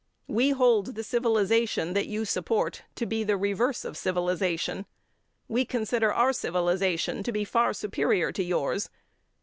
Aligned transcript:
We 0.27 0.49
hold 0.49 0.95
the 0.95 1.03
civilization 1.03 1.93
that 1.93 2.07
you 2.07 2.25
support 2.25 2.81
to 2.95 3.05
be 3.05 3.23
the 3.23 3.37
reverse 3.37 3.85
of 3.85 3.95
civilization. 3.95 4.87
We 5.47 5.63
consider 5.63 6.11
our 6.11 6.33
civilization 6.33 7.21
to 7.21 7.31
be 7.31 7.45
far 7.45 7.71
superior 7.71 8.31
to 8.31 8.43
yours. 8.43 8.89